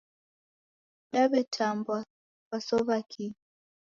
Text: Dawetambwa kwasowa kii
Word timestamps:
Dawetambwa 1.11 1.97
kwasowa 2.47 2.97
kii 3.11 3.35